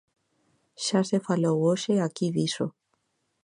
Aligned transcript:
Xa 0.85 0.99
se 1.09 1.17
falou 1.27 1.57
hoxe 1.67 1.93
aquí 1.97 2.27
diso. 2.37 2.67